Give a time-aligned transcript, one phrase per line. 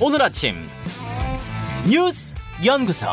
[0.00, 0.54] 오늘 아침
[1.90, 2.32] 뉴스
[2.64, 3.06] 연구소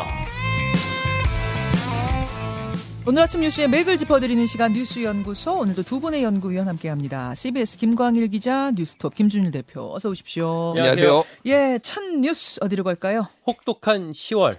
[3.04, 7.34] 오늘 아침 뉴스의 맥을 짚어드리는 시간 뉴스 연구소 오늘도 두 분의 연구위원 함께합니다.
[7.34, 10.74] CBS 김광일 기자, 뉴스톱 김준일 대표 어서 오십시오.
[10.76, 11.24] 안녕하세요.
[11.46, 13.26] 예, 첫 뉴스 어디로 갈까요?
[13.48, 14.56] 혹독한 10월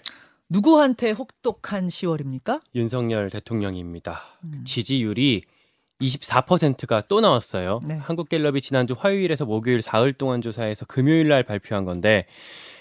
[0.49, 2.61] 누구한테 혹독한 10월입니까?
[2.75, 4.21] 윤석열 대통령입니다.
[4.65, 5.43] 지지율이
[6.01, 7.79] 24%가 또 나왔어요.
[7.87, 7.95] 네.
[7.95, 12.25] 한국갤럽이 지난주 화요일에서 목요일 사흘 동안 조사해서 금요일 날 발표한 건데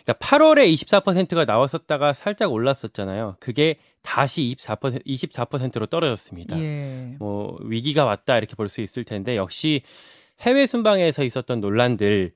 [0.04, 3.36] 그러니까 8월에 24%가 나왔었다가 살짝 올랐었잖아요.
[3.40, 6.58] 그게 다시 24% 24%로 떨어졌습니다.
[6.60, 7.16] 예.
[7.18, 9.82] 뭐 위기가 왔다 이렇게 볼 수 있을 텐데 역시
[10.40, 12.30] 해외 순방에서 있었던 논란들이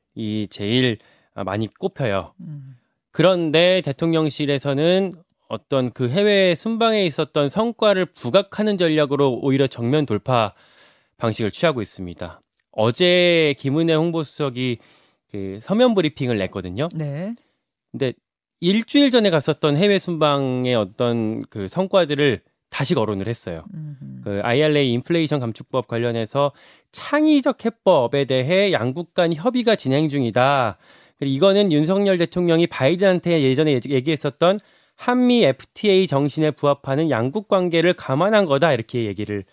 [0.50, 0.98] 제일
[1.34, 2.32] 많이 꼽혀요.
[2.40, 2.76] 음.
[3.12, 5.12] 그런데 대통령실에서는
[5.50, 10.54] 어떤 그 해외 순방에 있었던 성과를 부각하는 전략으로 오히려 정면 돌파
[11.16, 12.40] 방식을 취하고 있습니다.
[12.70, 14.78] 어제 김은혜 홍보수석이
[15.32, 16.88] 그 서면 브리핑을 냈거든요.
[16.94, 17.34] 네.
[17.90, 18.12] 근데
[18.60, 23.64] 일주일 전에 갔었던 해외 순방의 어떤 그 성과들을 다시 거론을 했어요.
[23.74, 24.20] 음흠.
[24.22, 26.52] 그 IRA 인플레이션 감축법 관련해서
[26.92, 30.78] 창의적 해법에 대해 양국 간 협의가 진행 중이다.
[31.18, 34.60] 그리고 이거는 윤석열 대통령이 바이든한테 예전에 얘기- 얘기했었던
[35.00, 39.44] 한미 FTA 정신에 부합하는 양국 관계를 감안한 거다 이렇게 얘기를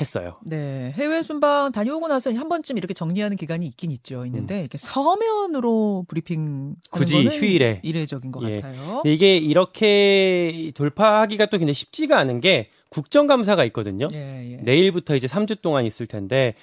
[0.00, 0.38] 했어요.
[0.46, 0.92] 네.
[0.94, 4.24] 해외 순방 다녀오고 나서 한 번쯤 이렇게 정리하는 기간이 있긴 있죠.
[4.24, 7.82] 있는데 이렇게 서면으로 브리핑 굳이 휴일에.
[7.82, 8.56] 이례적인 것 예.
[8.56, 9.02] 같아요.
[9.04, 14.08] 이게 이렇게 돌파하기가 또 굉장히 쉽지가 않은 게 국정감사가 있거든요.
[14.14, 14.56] 예, 예.
[14.62, 16.54] 내일부터 이제 3주 동안 있을 텐데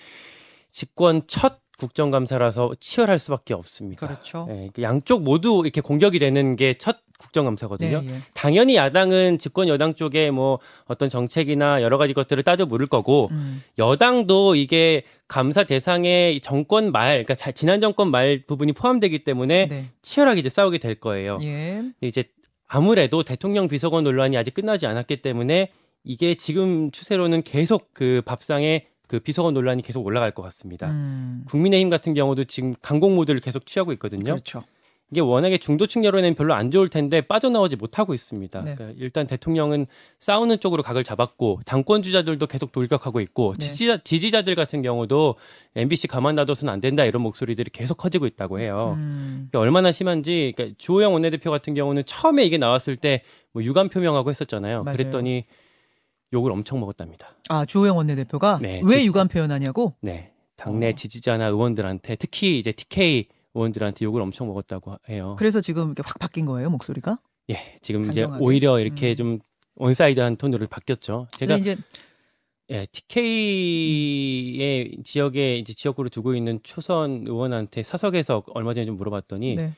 [0.72, 4.08] 집권 첫 국정감사라서 치열할 수밖에 없습니다.
[4.08, 4.48] 그렇죠.
[4.50, 8.02] 예, 그 양쪽 모두 이렇게 공격이 되는 게 첫 국정감사거든요.
[8.02, 8.18] 네, 예.
[8.34, 13.64] 당연히 야당은 집권 여당 쪽에 뭐 어떤 정책이나 여러 가지 것들을 따져 물을 거고 음.
[13.78, 19.90] 여당도 이게 감사 대상의 정권 말, 그러니까 자- 지난 정권 말 부분이 포함되기 때문에 네.
[20.02, 21.38] 치열하게 이제 싸우게 될 거예요.
[21.44, 21.84] 예.
[22.02, 22.26] 이제
[22.68, 25.72] 아무래도 대통령 비서관 논란이 아직 끝나지 않았기 때문에
[26.04, 30.90] 이게 지금 추세로는 계속 그 밥상에 그 비서관 논란이 계속 올라갈 것 같습니다.
[30.90, 31.44] 음.
[31.48, 34.24] 국민의힘 같은 경우도 지금 강공 모드를 계속 취하고 있거든요.
[34.24, 34.64] 그렇죠.
[35.12, 38.62] 이게 워낙에 중도층 여론에는 별로 안 좋을 텐데 빠져나오지 못하고 있습니다.
[38.62, 38.76] 네.
[38.76, 39.86] 그러니까 일단 대통령은
[40.20, 43.68] 싸우는 쪽으로 각을 잡았고 당권 주자들도 계속 돌격하고 있고 네.
[43.68, 45.36] 지지자, 지지자들 같은 경우도
[45.76, 48.96] MBC 가만 놔둬서는 안 된다 이런 목소리들이 계속 커지고 있다고 해요.
[48.98, 49.48] 음.
[49.52, 53.22] 그러니까 얼마나 심한지 그러니까 주호영 원내대표 같은 경우는 처음에 이게 나왔을 때
[53.56, 54.84] 뭐 유감 표명하고 했었잖아요.
[54.84, 54.98] 맞아요.
[54.98, 55.46] 그랬더니
[56.34, 57.36] 욕을 엄청 먹었답니다.
[57.50, 59.94] 아 주호영 원내대표가 네, 왜 지지- 유감 표현하냐고?
[60.02, 60.32] 네.
[60.58, 60.92] 당내 어.
[60.94, 65.36] 지지자나 의원들한테 특히 이제 TK 의원들한테 욕을 엄청 먹었다고 해요.
[65.38, 67.20] 그래서 지금 이렇게 확 바뀐 거예요 목소리가?
[67.52, 68.44] 예, 지금 이제 단정하게?
[68.44, 69.16] 오히려 이렇게 음.
[69.16, 69.40] 좀
[69.76, 71.28] one-side한 톤으로 바뀌었죠.
[71.32, 71.76] 제가 이제
[72.72, 79.74] 예, TK의 지역에 이제 지역구를 두고 있는 초선 의원한테 사석에서 얼마 전에 좀 물어봤더니 네.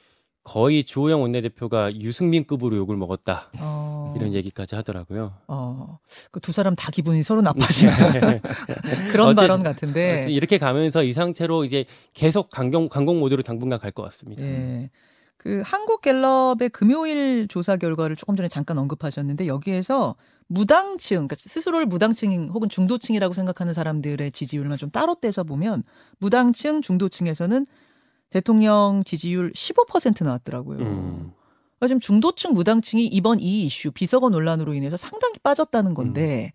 [0.47, 5.33] 거의 주호영 원내대표가 유승민급으로 욕을 먹었다 어, 이런 얘기까지 하더라고요.
[5.49, 5.99] 어,
[6.31, 7.93] 그 두 사람 다 기분이 서로 나빠지는
[9.11, 10.25] 그런 어쨌든- 발언 같은데.
[10.29, 14.41] 이렇게 가면서 이 상태로 이제 계속 강경 강공 모드로 당분간 갈 것 같습니다.
[14.41, 14.89] 예.
[15.35, 20.15] 그 한국갤럽의 금요일 조사 결과를 조금 전에 잠깐 언급하셨는데 여기에서
[20.47, 25.83] 무당층, 그러니까 스스로를 무당층 혹은 중도층이라고 생각하는 사람들의 지지율만 좀 따로 떼서 보면
[26.19, 27.65] 무당층, 중도층에서는
[28.29, 30.79] 대통령 지지율 15% 나왔더라고요.
[30.79, 31.31] 음.
[31.79, 36.51] 그러니까 지금 중도층 무당층이 이번 이 이슈 비서관 논란으로 인해서 상당히 빠졌다는 건데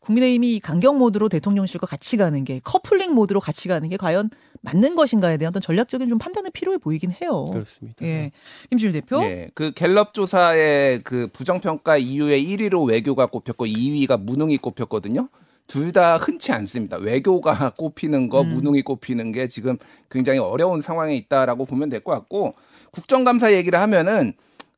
[0.00, 4.30] 국민의힘이 이 강경 모드로 대통령실과 같이 가는 게 커플링 모드로 같이 가는 게 과연
[4.60, 7.46] 맞는 것인가에 대한 어떤 전략적인 좀 판단이 필요해 보이긴 해요.
[7.52, 8.06] 그렇습니다.
[8.06, 8.30] 예,
[8.70, 9.20] 김준일 대표.
[9.24, 15.28] 예, 그 갤럽 조사의 그 부정평가 이후에 1위로 외교가 꼽혔고 2위가 무능이 꼽혔거든요.
[15.66, 16.96] 둘 다 흔치 않습니다.
[16.98, 18.50] 외교가 꼽히는 거, 음.
[18.54, 19.78] 무능이 꼽히는 게 지금
[20.10, 22.54] 굉장히 어려운 상황에 있다라고 보면 될 것 같고
[22.92, 24.34] 국정감사 얘기를 하면은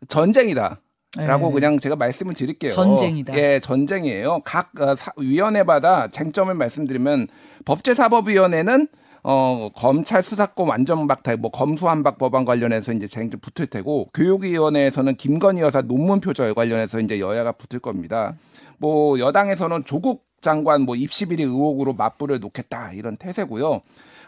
[0.08, 0.80] 전쟁이다.
[1.16, 1.52] 라고 예.
[1.52, 2.72] 그냥 제가 말씀을 드릴게요.
[2.72, 3.36] 전쟁이다.
[3.38, 4.40] 예, 전쟁이에요.
[4.44, 7.28] 각 어, 사- 위원회마다 쟁점을 말씀드리면
[7.64, 8.88] 법제사법위원회는
[9.22, 15.60] 어 검찰 수사권 완전 박탈 뭐 검수한박 법안 관련해서 이제 쟁점 붙을 테고 교육위원회에서는 김건희
[15.62, 18.34] 여사 논문 표절 관련해서 이제 여야가 붙을 겁니다.
[18.78, 23.80] 뭐 여당에서는 조국 장관 뭐 입시 비리 의혹으로 맞불을 놓겠다 이런 태세고요.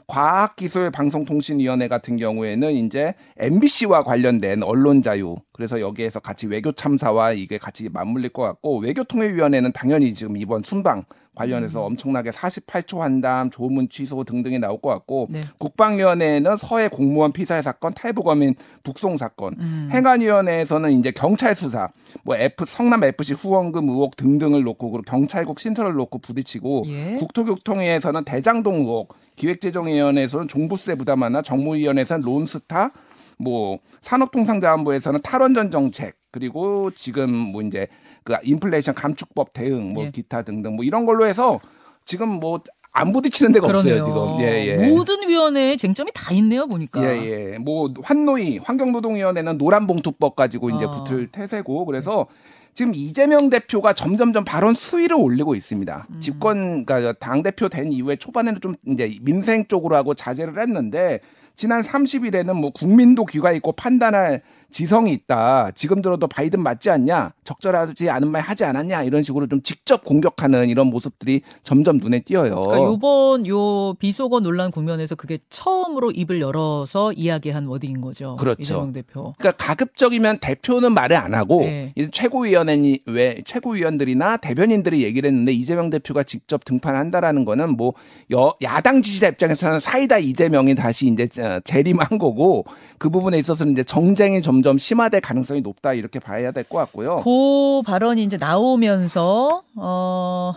[0.06, 7.58] 과학기술 방송통신위원회 같은 경우에는 이제 MBC와 관련된 언론 자유 그래서 여기에서 같이 외교 참사와 이게
[7.58, 11.04] 같이 맞물릴 것 같고 외교통일위원회는 당연히 지금 이번 순방
[11.36, 15.40] 관련해서 엄청나게 48초 한담, 조문 취소 등등이 나올 것 같고 네.
[15.58, 19.88] 국방위원회는 서해 공무원 피살 사건, 탈북어민 북송 사건, 음.
[19.92, 21.90] 행안위원회에서는 이제 경찰 수사,
[22.24, 27.16] 뭐 F 성남 FC 후원금 의혹 등등을 놓고 그리고 경찰국 신설을 놓고 부딪히고 예.
[27.18, 32.92] 국토교통위에서는 대장동 의혹, 기획재정위원회에서는 종부세 부담 하나, 정무위원회에서는 론스타,
[33.38, 37.86] 뭐 산업통상자원부에서는 탈원전 정책 그리고 지금 뭐 이제
[38.26, 40.10] 그 인플레이션 감축법 대응 뭐 예.
[40.10, 41.60] 기타 등등 뭐 이런 걸로 해서
[42.04, 42.60] 지금 뭐
[42.96, 43.98] 안 부딪히는 데가 그러네요.
[43.98, 44.40] 없어요 지금.
[44.40, 44.88] 예, 예.
[44.88, 47.04] 모든 위원회에 쟁점이 다 있네요 보니까.
[47.04, 47.58] 예, 예.
[47.58, 50.90] 뭐 환노위 환경노동위원회는 노란봉투법 가지고 이제 아.
[50.90, 52.26] 붙을 태세고 그래서
[52.72, 56.06] 지금 이재명 대표가 점점점 발언 수위를 올리고 있습니다.
[56.10, 56.20] 음.
[56.20, 61.20] 집권 그러니까 당 대표 된 이후에 초반에는 좀 이제 민생 쪽으로 하고 자제를 했는데
[61.54, 64.40] 지난 30일에는 뭐 국민도 귀가 있고 판단할
[64.70, 65.70] 지성이 있다.
[65.74, 67.32] 지금 들어도 바이든 맞지 않냐?
[67.44, 69.04] 적절하지 않은 말 하지 않았냐?
[69.04, 72.60] 이런 식으로 좀 직접 공격하는 이런 모습들이 점점 눈에 띄어요.
[72.60, 78.36] 그러니까 요번 요 비속어 논란 국면에서 그게 처음으로 입을 열어서 이야기한 워딩인 거죠.
[78.36, 78.60] 그렇죠.
[78.60, 79.34] 이재명 대표.
[79.38, 81.92] 그러니까 가급적이면 대표는 말을 안 하고 네.
[82.12, 82.76] 최고위원회
[83.06, 87.94] 왜 최고위원들이나 대변인들이 얘기를 했는데 이재명 대표가 직접 등판한다라는 거는 뭐
[88.32, 92.64] 여, 야당 지지자 입장에서는 사이다 이재명이 다시 이제 어, 재림한 거고
[92.98, 97.16] 그 부분에 있어서는 이제 정쟁이 점점 심화될 가능성이 높다 이렇게 봐야 될 것 같고요.
[97.24, 100.52] 그 발언이 이제 나오면서 어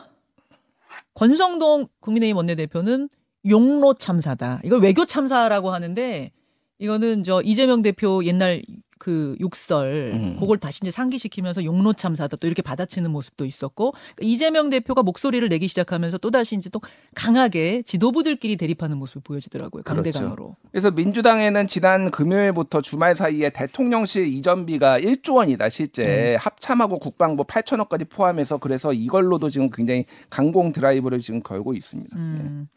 [1.13, 3.09] 권성동 국민의힘 원내대표는
[3.47, 4.59] 용로 참사다.
[4.63, 6.31] 이걸 외교 참사라고 하는데
[6.79, 8.61] 이거는 저 이재명 대표 옛날
[8.99, 10.37] 그 욕설 음.
[10.39, 15.47] 그걸 다시 이제 상기시키면서 용로 참사다 또 이렇게 받아치는 모습도 있었고 그러니까 이재명 대표가 목소리를
[15.47, 16.81] 내기 시작하면서 또 다시 이제 또
[17.15, 20.57] 강하게 지도부들끼리 대립하는 모습이 보여지더라고요 강대강으로.
[20.69, 26.35] 그래서 민주당에는 지난 금요일부터 주말 사이에 대통령실 이전비가 1조 원이다 실제 네.
[26.35, 32.17] 합참하고 국방부 8천억까지 포함해서 그래서 이걸로도 지금 굉장히 강공 드라이브를 지금 걸고 있습니다.
[32.17, 32.67] 음.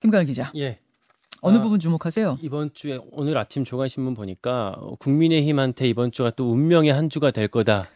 [0.00, 0.78] 김가연 기자 예.
[1.42, 2.38] 어느 아, 부분 주목하세요?
[2.42, 7.48] 이번 주에 오늘 아침 조간신문 보니까 어, 국민의힘한테 이번 주가 또 운명의 한 주가 될
[7.48, 7.88] 거다.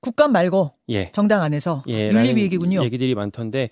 [0.00, 1.10] 국감 말고 예.
[1.12, 2.82] 정당 안에서 예, 윤리위 라는 얘기군요.
[2.84, 3.70] 얘기들이 많던데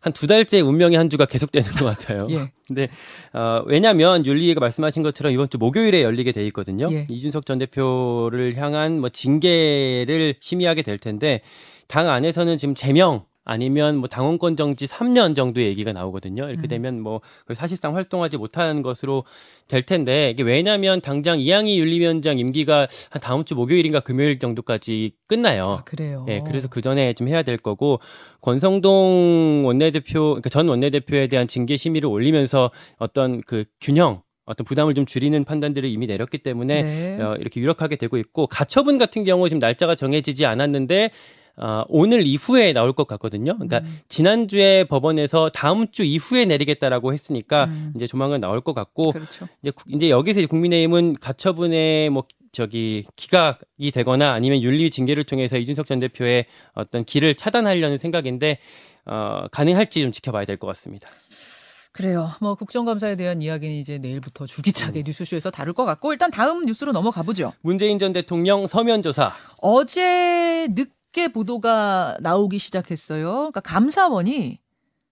[0.00, 2.26] 한 두 달째 운명의 한 주가 계속되는 것 같아요.
[2.30, 2.50] 예.
[2.66, 2.88] 근데
[3.32, 6.88] 어, 왜냐하면 윤리위가 말씀하신 것처럼 이번 주 목요일에 열리게 돼 있거든요.
[6.90, 7.04] 예.
[7.08, 11.40] 이준석 전 대표를 향한 뭐 징계를 심의하게 될 텐데
[11.86, 16.48] 당 안에서는 지금 제명 아니면 뭐 당원권 정지 3년 정도의 얘기가 나오거든요.
[16.48, 16.68] 이렇게 음.
[16.68, 17.20] 되면 뭐
[17.54, 19.24] 사실상 활동하지 못하는 것으로
[19.68, 25.64] 될 텐데 이게 왜냐하면 당장 이양희 윤리위원장 임기가 한 다음 주 목요일인가 금요일 정도까지 끝나요.
[25.64, 26.24] 아, 그래요.
[26.28, 28.00] 예, 그래서 그 전에 좀 해야 될 거고
[28.40, 35.06] 권성동 원내대표, 그러니까 전 원내대표에 대한 징계 심의를 올리면서 어떤 그 균형, 어떤 부담을 좀
[35.06, 37.22] 줄이는 판단들을 이미 내렸기 때문에 네.
[37.22, 41.10] 어, 이렇게 유력하게 되고 있고 가처분 같은 경우 지금 날짜가 정해지지 않았는데
[41.56, 43.54] 어, 오늘 이후에 나올 것 같거든요.
[43.54, 44.00] 그러니까 음.
[44.08, 47.92] 지난주에 법원에서 다음 주 이후에 내리겠다라고 했으니까 음.
[47.94, 49.48] 이제 조만간 나올 것 같고 그렇죠.
[49.62, 55.86] 이제, 구- 이제 여기서 국민의힘은 가처분에 뭐 저기 기각이 되거나 아니면 윤리 징계를 통해서 이준석
[55.86, 58.58] 전 대표의 어떤 길을 차단하려는 생각인데
[59.04, 61.06] 어, 가능할지 좀 지켜봐야 될 것 같습니다.
[61.92, 62.30] 그래요.
[62.40, 65.04] 뭐 국정감사에 대한 이야기는 이제 내일부터 줄기차게 음.
[65.06, 67.52] 뉴스쇼에서 다룰 것 같고 일단 다음 뉴스로 넘어가 보죠.
[67.60, 69.30] 문재인 전 대통령 서면 조사.
[69.58, 73.30] 어제 늦 게 보도가 나오기 시작했어요.
[73.30, 74.58] 그러니까 감사원이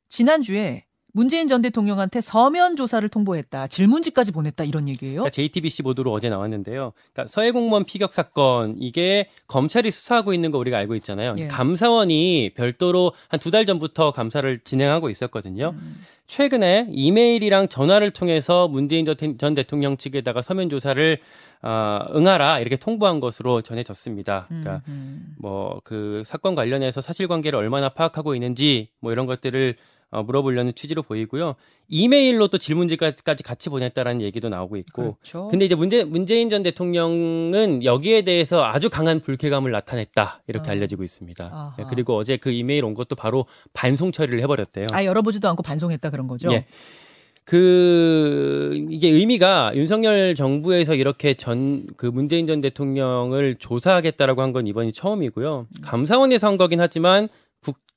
[0.08, 3.66] 지난주에 문재인 전 대통령한테 서면 조사를 통보했다.
[3.66, 5.14] 질문지까지 보냈다 이런 얘기예요.
[5.22, 6.92] 그러니까 JTBC 보도로 어제 나왔는데요.
[7.12, 11.34] 그러니까 서해 공무원 피격 사건 이게 검찰이 수사하고 있는 거 우리가 알고 있잖아요.
[11.38, 11.46] 예.
[11.48, 15.70] 감사원이 별도로 한 두 달 전부터 감사를 진행하고 있었거든요.
[15.74, 16.00] 음.
[16.28, 21.18] 최근에 이메일이랑 전화를 통해서 문재인 전- 전 대통령 측에다가 서면 조사를
[21.62, 24.46] 어, 응하라 이렇게 통보한 것으로 전해졌습니다.
[24.48, 25.34] 그러니까 음.
[25.38, 29.74] 뭐그 사건 관련해서 사실관계를 얼마나 파악하고 있는지 뭐 이런 것들을
[30.10, 31.54] 어, 물어보려는 취지로 보이고요.
[31.88, 35.02] 이메일로 또 질문지까지 같이 보냈다라는 얘기도 나오고 있고.
[35.02, 35.48] 그렇죠.
[35.48, 40.72] 근데 이제 문재, 문재인 전 대통령은 여기에 대해서 아주 강한 불쾌감을 나타냈다 이렇게 아.
[40.72, 41.44] 알려지고 있습니다.
[41.44, 41.76] 아하.
[41.78, 44.88] 예, 그리고 어제 그 이메일 온 것도 바로 반송 처리를 해버렸대요.
[44.92, 46.52] 아 열어보지도 않고 반송했다 그런 거죠.
[46.52, 46.64] 예.
[47.44, 54.92] 그 이게 의미가 윤석열 정부에서 이렇게 전 그 문재인 전 대통령을 조사하겠다라고 한 건 이번이
[54.92, 55.66] 처음이고요.
[55.82, 57.28] 감사원에서 한 거긴 하지만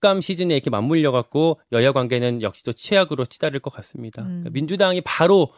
[0.03, 4.21] 국감 시즌에 이렇게 맞물려 갖고 여야 관계는 역시 또 최악으로 치달을 것 같습니다.
[4.23, 4.27] 음.
[4.27, 5.53] 그러니까 민주당이 바로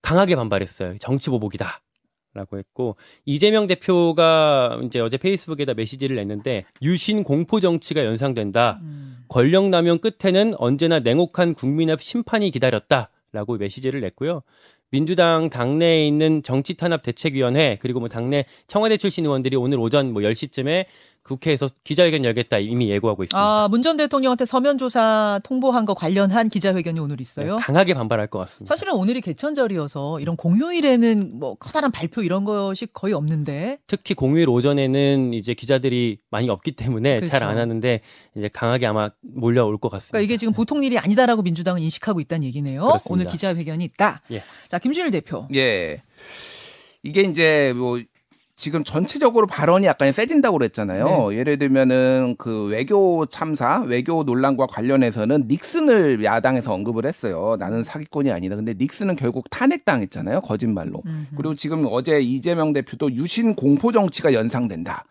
[0.00, 0.96] 강하게 반발했어요.
[0.98, 1.82] 정치 보복이다.
[2.32, 8.80] 라고 했고 이재명 대표가 이제 어제 페이스북에다 메시지를 냈는데 유신 공포 정치가 연상된다.
[8.82, 9.18] 음.
[9.28, 14.42] 권력 남용 끝에는 언제나 냉혹한 국민의 심판이 기다렸다라고 메시지를 냈고요.
[14.90, 20.22] 민주당 당내에 있는 정치 탄압 대책위원회 그리고 뭐 당내 청와대 출신 의원들이 오늘 오전 뭐
[20.22, 20.86] 10시쯤에
[21.24, 23.38] 국회에서 기자회견 열겠다 이미 예고하고 있습니다.
[23.42, 27.56] 아, 문 전 대통령한테 서면 조사 통보한 거 관련한 기자회견이 오늘 있어요.
[27.56, 28.74] 네, 강하게 반발할 것 같습니다.
[28.74, 35.34] 사실은 오늘이 개천절이어서 이런 공휴일에는 뭐 커다란 발표 이런 것이 거의 없는데 특히 공휴일 오전에는
[35.34, 37.30] 이제 기자들이 많이 없기 때문에 그렇죠.
[37.30, 38.00] 잘안 하는데
[38.36, 40.12] 이제 강하게 아마 몰려올 것 같습니다.
[40.12, 42.84] 그러니까 이게 지금 보통 일이 아니다라고 민주당은 인식하고 있다는 얘기네요.
[42.86, 43.12] 그렇습니다.
[43.12, 44.20] 오늘 기자회견이 있다.
[44.30, 44.42] 예.
[44.68, 45.46] 자, 김준일 대표.
[45.54, 46.02] 예.
[47.02, 48.00] 이게 이제 뭐
[48.56, 51.34] 지금 전체적으로 발언이 약간 세진다고 그랬잖아요.
[51.34, 57.56] 예를 들면은 그 외교 참사, 외교 논란과 관련해서는 닉슨을 야당에서 언급을 했어요.
[57.58, 58.54] 나는 사기꾼이 아니다.
[58.54, 60.40] 근데 닉슨은 결국 탄핵당했잖아요.
[60.42, 61.02] 거짓말로.
[61.04, 61.36] 음흠.
[61.36, 65.04] 그리고 지금 어제 이재명 대표도 유신 공포 정치가 연상된다.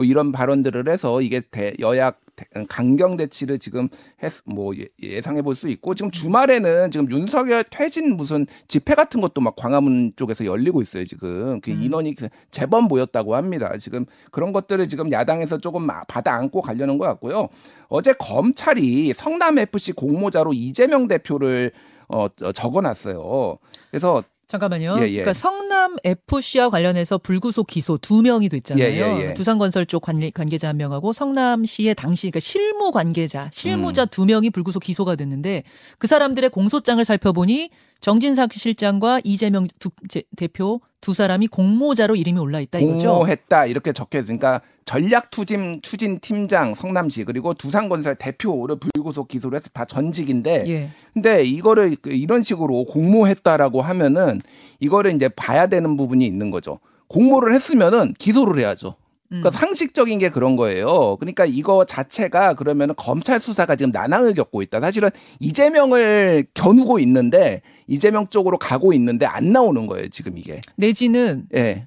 [0.00, 3.90] 뭐 이런 발언들을 해서 이게 대, 여야 대- 강경 대치를 지금
[4.22, 9.20] 했, 뭐 예- 예상해 볼 수 있고 지금 주말에는 지금 윤석열 퇴진 무슨 집회 같은
[9.20, 11.60] 것도 막 광화문 쪽에서 열리고 있어요 지금.
[11.60, 11.82] 그 음.
[11.82, 12.14] 인원이
[12.50, 13.76] 제법 모였다고 합니다.
[13.76, 17.50] 지금 그런 것들을 지금 야당에서 조금 마- 받아 안고 가려는 것 같고요.
[17.88, 21.72] 어제 검찰이 성남 FC 공모자로 이재명 대표를
[22.08, 23.58] 어, 어, 적어놨어요.
[23.90, 24.96] 그래서 잠깐만요.
[24.98, 25.10] 예, 예.
[25.10, 28.84] 그러니까 성남 FC와 관련해서 불구속 기소 두 명이 됐잖아요.
[28.84, 29.34] 예, 예, 예.
[29.34, 33.48] 두산건설 쪽 관계, 관계자 한 명하고 성남시의 당시 그러니까 실무 관계자, 음.
[33.52, 35.62] 실무자 두 명이 불구속 기소가 됐는데
[35.98, 42.60] 그 사람들의 공소장을 살펴보니 정진상 실장과 이재명 두, 제- 대표 두 사람이 공모자로 이름이 올라
[42.60, 43.08] 있다 이거죠.
[43.08, 49.68] 공모했다 이렇게 적혀 있으니까 전략 투진 추진 팀장 성남시 그리고 두산건설 대표를 불구속 기소를 해서
[49.72, 50.90] 다 전직인데 예.
[51.14, 54.40] 근데 이거를 그 이런 식으로 공모했다라고 하면은
[54.80, 56.80] 이거를 이제 봐야 되는 부분이 있는 거죠.
[57.08, 58.94] 공모를 했으면은 기소를 해야죠.
[59.30, 59.52] 그러니까 음.
[59.52, 61.16] 상식적인 게 그런 거예요.
[61.20, 64.80] 그러니까 이거 자체가 그러면은 검찰 수사가 지금 난항을 겪고 있다.
[64.80, 65.08] 사실은
[65.38, 70.08] 이재명을 겨누고 있는데 이재명 쪽으로 가고 있는데 안 나오는 거예요.
[70.08, 70.60] 지금 이게.
[70.76, 71.86] 내지는 예.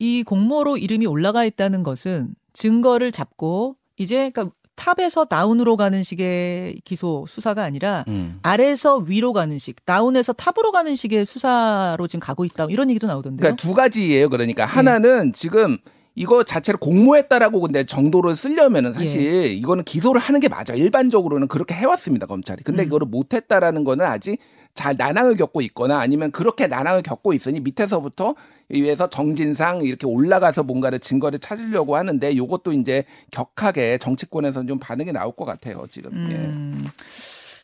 [0.00, 7.26] 이 공모로 이름이 올라가 있다는 것은 증거를 잡고 이제 그러니까 top에서 down으로 가는 식의 기소
[7.28, 8.38] 수사가 아니라 음.
[8.42, 12.66] 아래에서 위로 가는 식, down에서 top으로 가는 식의 수사로 지금 가고 있다.
[12.70, 13.42] 이런 얘기도 나오던데요.
[13.42, 14.30] 그러니까 두 가지예요.
[14.30, 14.72] 그러니까 네.
[14.72, 15.76] 하나는 지금
[16.20, 19.46] 이거 자체를 공모했다라고 근데 정도를 쓰려면은 사실 예.
[19.46, 20.74] 이거는 기소를 하는 게 맞아.
[20.74, 22.62] 일반적으로는 그렇게 해왔습니다 검찰이.
[22.62, 22.86] 근데 음.
[22.88, 24.38] 이거를 못했다라는 거는 아직
[24.74, 28.34] 잘 난항을 겪고 있거나 아니면 그렇게 난항을 겪고 있으니 밑에서부터
[28.68, 35.34] 위에서 정진상 이렇게 올라가서 뭔가를 증거를 찾으려고 하는데 요것도 이제 격하게 정치권에서는 좀 반응이 나올
[35.34, 36.12] 것 같아요 지금.
[36.30, 36.34] 예.
[36.34, 36.86] 음.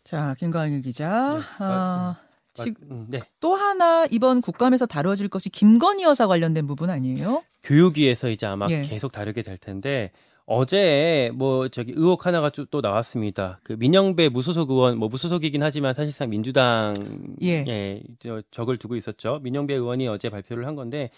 [0.02, 1.42] 자, 김광일 기자.
[1.58, 2.16] 아,
[2.64, 3.20] 지- 음, 네.
[3.40, 7.42] 또 하나 이번 국감에서 다뤄질 것이 김건희 여사 관련된 부분 아니에요?
[7.62, 8.82] 교육위에서 이제 아마 예.
[8.82, 10.12] 계속 다루게 될 텐데
[10.44, 13.58] 어제 뭐 저기 의혹 하나가 좀또 나왔습니다.
[13.64, 16.94] 그 민영배 무소속 의원 뭐 무소속이긴 하지만 사실상 민주당
[17.42, 17.64] 예.
[17.66, 19.40] 예, 저 적을 두고 있었죠.
[19.42, 21.10] 민영배 의원이 어제 발표를 한 건데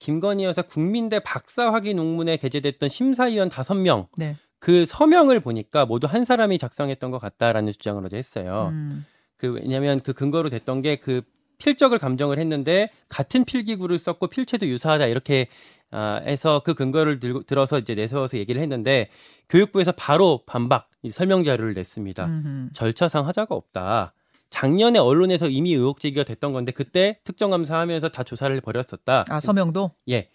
[0.00, 4.36] 김건희 여사 국민대 박사 학위 논문에 게재됐던 심사위원 다섯 명 네.
[4.58, 8.68] 그 서명을 보니까 모두 한 사람이 작성했던 것 같다라는 주장을 어제 했어요.
[8.72, 9.06] 음.
[9.36, 11.22] 그 왜냐하면 그 근거로 됐던 게 그
[11.58, 15.48] 필적을 감정을 했는데 같은 필기구를 썼고 필체도 유사하다 이렇게
[15.90, 19.08] 아, 해서 그 근거를 들고, 들어서 이제 내세워서 얘기를 했는데
[19.48, 22.26] 교육부에서 바로 반박 이 설명 자료를 냈습니다.
[22.26, 22.72] 음흠.
[22.72, 24.12] 절차상 하자가 없다.
[24.50, 29.24] 작년에 언론에서 이미 의혹 제기가 됐던 건데 그때 특정 감사하면서 다 조사를 벌였었다.
[29.28, 29.92] 아, 서명도?
[30.10, 30.28] 예.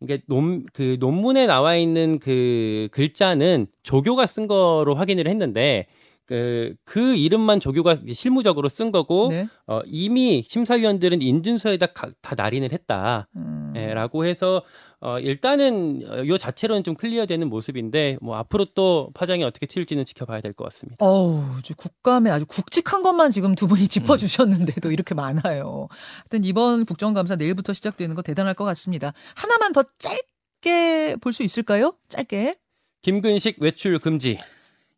[0.00, 5.86] 이게 논, 그 논문에 나와 있는 그 글자는 조교가 쓴 거로 확인을 했는데
[6.28, 9.48] 그, 그 이름만 조교가 실무적으로 쓴 거고 네.
[9.66, 13.26] 어, 이미 심사위원들은 인준서에다 가- 다 날인을 했다.
[13.34, 13.72] 음.
[13.76, 14.62] 예, 라고 해서
[15.00, 20.42] 어, 일단은 어, 요 자체로는 좀 클리어되는 모습인데 뭐 앞으로 또 파장이 어떻게 튈지는 지켜봐야
[20.42, 20.96] 될 것 같습니다.
[21.02, 23.68] 어우, 저 국감에 아주 굵직한 것만 지금 두 음.
[23.70, 25.88] 분이 짚어주셨는데도 이렇게 많아요.
[26.24, 29.14] 하여튼 이번 국정감사 내일부터 시작되는 거 대단할 것 같습니다.
[29.34, 31.94] 하나만 더 짧게 볼 수 있을까요?
[32.08, 32.56] 짧게.
[33.00, 34.36] 김근식 외출 금지.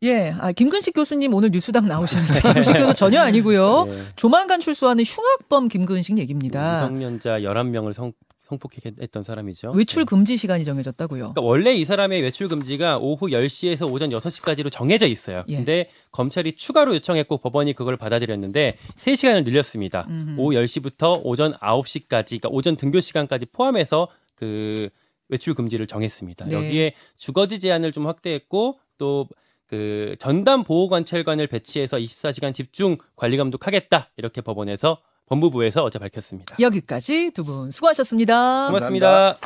[0.03, 3.87] 예, 아, 김근식 교수님 오늘 뉴스당 나오시는데 김근식 교수 전혀 아니고요.
[3.89, 4.03] 예.
[4.17, 6.89] 조만간 출소하는 흉악범 김근식 얘기입니다.
[6.89, 8.13] 미성년자 11명을 성,
[8.45, 9.73] 성폭행했던 사람이죠.
[9.75, 10.05] 외출 예.
[10.05, 11.21] 금지 시간이 정해졌다고요.
[11.21, 15.45] 그러니까 원래 이 사람의 외출 금지가 오후 10시에서 오전 6시까지로 정해져 있어요.
[15.49, 15.57] 예.
[15.57, 20.07] 근데 검찰이 추가로 요청했고 법원이 그걸 받아들였는데 3시간을 늘렸습니다.
[20.09, 20.41] 음흠.
[20.41, 24.89] 오후 10시부터 오전 9시까지, 그러니까 오전 등교 시간까지 포함해서 그
[25.29, 26.47] 외출 금지를 정했습니다.
[26.47, 26.57] 네.
[26.57, 29.29] 여기에 주거지 제한을 좀 확대했고 또
[29.71, 34.99] 그 전담 보호 관찰관을 배치해서 24시간 집중 관리 감독하겠다 이렇게 법원에서
[35.29, 36.57] 법무부에서 어제 밝혔습니다.
[36.59, 38.67] 여기까지 두 분 수고하셨습니다.
[38.67, 39.37] 고맙습니다.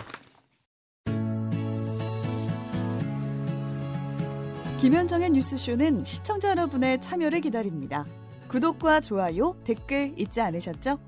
[4.80, 8.04] 김현정의 뉴스쇼는 시청자 여러분의 참여를 기다립니다.
[8.48, 10.98] 구독과 좋아요, 댓글 잊지 않으셨죠?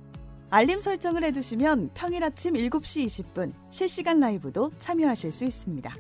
[0.51, 5.91] 알림 설정을 해두시면 평일 아침 7시 20분 실시간 라이브도 참여하실 수 있습니다.